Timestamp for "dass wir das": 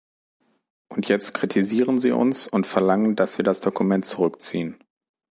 3.15-3.61